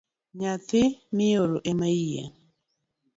Nyathi 0.39 0.81
maioro 1.15 1.57
emayieng’ 1.69 2.35